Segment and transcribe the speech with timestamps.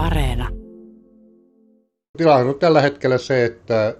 [0.00, 0.48] Areena.
[2.18, 3.96] Tilanne on tällä hetkellä se, että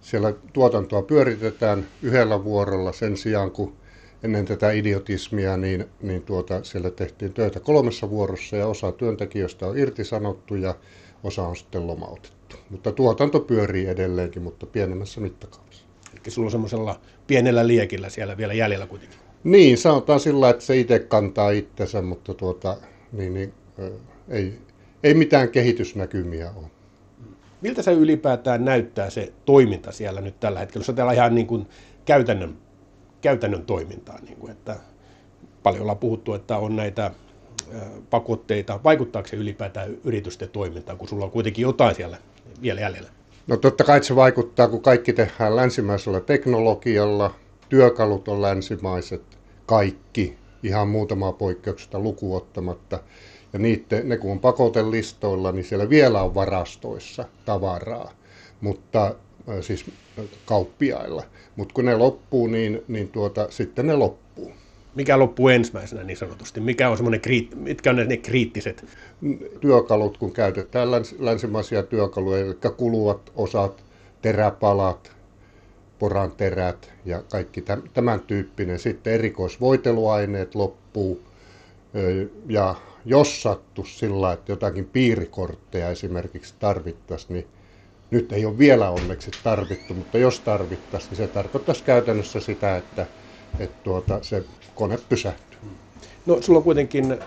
[0.00, 3.76] siellä tuotantoa pyöritetään yhdellä vuorolla sen sijaan, kun
[4.22, 9.78] ennen tätä idiotismia, niin, niin tuota, siellä tehtiin töitä kolmessa vuorossa ja osa työntekijöistä on
[9.78, 10.74] irtisanottu ja
[11.24, 12.56] osa on sitten lomautettu.
[12.70, 15.84] Mutta tuotanto pyörii edelleenkin, mutta pienemmässä mittakaavassa.
[16.12, 19.18] Eli sulla on semmoisella pienellä liekillä siellä vielä jäljellä kuitenkin.
[19.44, 22.76] Niin, sanotaan sillä, että se itse kantaa itsensä, mutta tuota,
[23.12, 23.54] niin, niin,
[24.28, 24.58] ei,
[25.02, 26.66] ei mitään kehitysnäkymiä ole.
[27.60, 30.84] Miltä se ylipäätään näyttää se toiminta siellä nyt tällä hetkellä?
[30.84, 31.66] Se on ihan niin kuin
[32.04, 32.56] käytännön,
[33.20, 34.76] käytännön toimintaa, niin kuin, että
[35.62, 37.10] paljon ollaan puhuttu, että on näitä
[38.10, 38.80] pakotteita.
[38.84, 42.18] Vaikuttaako se ylipäätään yritysten toimintaan, kun sulla on kuitenkin jotain siellä
[42.62, 43.10] vielä jäljellä?
[43.46, 47.34] No totta kai se vaikuttaa, kun kaikki tehdään länsimaisella teknologialla,
[47.68, 49.22] työkalut on länsimaiset,
[49.66, 52.98] kaikki, ihan muutamaa poikkeuksesta lukuottamatta.
[53.52, 58.12] Ja niitte, ne kun on pakotelistoilla, niin siellä vielä on varastoissa tavaraa,
[58.60, 59.14] mutta
[59.60, 59.84] siis
[60.44, 61.22] kauppiailla.
[61.56, 64.52] Mutta kun ne loppuu, niin, niin tuota, sitten ne loppuu.
[64.94, 66.60] Mikä loppuu ensimmäisenä niin sanotusti?
[66.60, 68.84] Mikä on kriit, mitkä on ne, ne kriittiset?
[69.60, 73.84] Työkalut, kun käytetään läns, länsimaisia työkaluja, eli kuluvat osat,
[74.22, 75.12] teräpalat,
[75.98, 78.78] poranterät ja kaikki tämän tyyppinen.
[78.78, 81.20] Sitten erikoisvoiteluaineet loppuu
[82.48, 87.46] ja jos sattu sillä, että jotakin piirikortteja esimerkiksi tarvittaisiin, niin
[88.10, 93.06] nyt ei ole vielä onneksi tarvittu, mutta jos tarvittaisiin, niin se tarkoittaisi käytännössä sitä, että,
[93.58, 95.58] että tuota, se kone pysähtyy.
[96.26, 97.18] No sulla on kuitenkin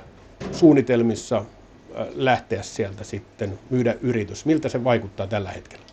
[0.52, 4.46] suunnitelmissa äh, lähteä sieltä sitten, myydä yritys.
[4.46, 5.84] Miltä se vaikuttaa tällä hetkellä?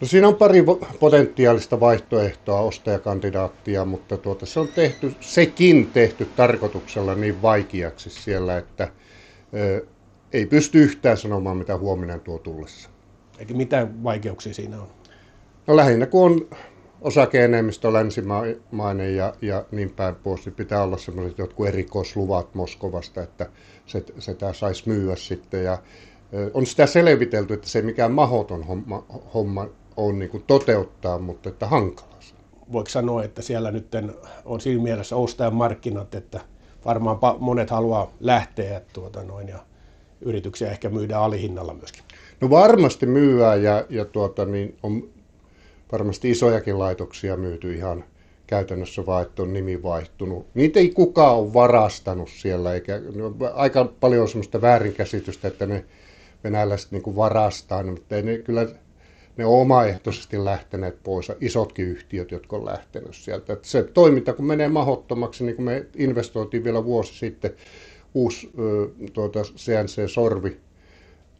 [0.00, 0.64] No siinä on pari
[1.00, 8.88] potentiaalista vaihtoehtoa, ostajakandidaattia, mutta tuota, se on tehty, sekin tehty tarkoituksella niin vaikeaksi siellä, että
[10.32, 12.90] ei pysty yhtään sanomaan, mitä huominen tuo tullessa.
[13.38, 14.88] Eikä mitä vaikeuksia siinä on?
[15.66, 16.48] No lähinnä kun on
[17.00, 23.46] osakeenemmistö länsimainen ja, ja niin päin pois, niin pitää olla sellaiset jotkut erikoisluvat Moskovasta, että
[23.86, 25.64] se, se tämä saisi myyä sitten.
[25.64, 25.78] Ja,
[26.54, 31.48] on sitä selvitelty, että se ei mikään mahoton homma, homma on niin kuin toteuttaa, mutta
[31.48, 32.34] että hankala se.
[32.72, 33.88] Voiko sanoa, että siellä nyt
[34.44, 36.40] on siinä mielessä ostajan markkinat, että
[36.84, 39.58] varmaan monet haluaa lähteä tuota noin, ja
[40.20, 42.02] yrityksiä ehkä myydään alihinnalla myöskin?
[42.40, 45.08] No varmasti myyään ja, ja tuota, niin on
[45.92, 48.04] varmasti isojakin laitoksia myyty ihan
[48.46, 50.46] käytännössä vaan, että on nimi vaihtunut.
[50.54, 53.00] Niitä ei kukaan ole varastanut siellä, eikä
[53.54, 55.84] aika paljon on sellaista väärinkäsitystä, että ne
[56.44, 58.66] venäläiset niin varastaa, mutta ei ne kyllä
[59.36, 63.52] ne on omaehtoisesti lähteneet pois, isotkin yhtiöt, jotka on lähtenyt sieltä.
[63.52, 67.54] Että se toiminta, kun menee mahottomaksi, niin kuin me investoitiin vielä vuosi sitten,
[68.14, 68.50] uusi
[69.12, 70.56] tuota, CNC-sorvi,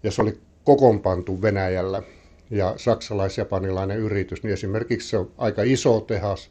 [0.03, 2.03] ja se oli kokoonpantu Venäjällä,
[2.51, 6.51] ja saksalais-japanilainen yritys, niin esimerkiksi se on aika iso tehas,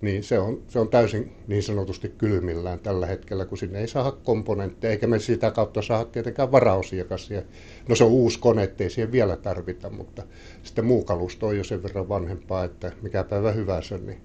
[0.00, 4.12] niin se on, se on täysin niin sanotusti kylmillään tällä hetkellä, kun sinne ei saa
[4.12, 7.42] komponentteja, eikä me sitä kautta saa tietenkään varaosiakassia.
[7.88, 10.22] No se on uusi kone, ettei siihen vielä tarvita, mutta
[10.62, 14.20] sitten muu kalusto on jo sen verran vanhempaa, että mikä päivä hyvä se on, niin,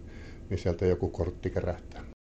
[0.50, 2.15] niin sieltä joku kortti kerähtää.